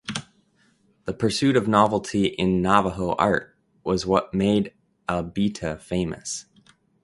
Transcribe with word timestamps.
The 1.05 1.13
pursuit 1.13 1.55
of 1.55 1.67
novelty 1.67 2.25
in 2.25 2.59
Navajo 2.59 3.11
art 3.19 3.55
was 3.83 4.03
what 4.03 4.33
made 4.33 4.73
Abeita 5.07 5.79
famous. 5.79 6.45